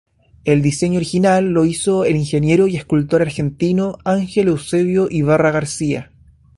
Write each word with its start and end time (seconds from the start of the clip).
El 0.45 0.63
diseño 0.63 0.97
original 0.97 1.49
lo 1.49 1.63
hizo 1.63 2.05
el 2.05 2.15
ingeniero 2.15 2.67
y 2.67 2.75
escultor 2.75 3.21
argentino 3.21 3.99
Ángel 4.03 4.47
Eusebio 4.47 5.07
Ibarra 5.11 5.51
García. 5.51 6.11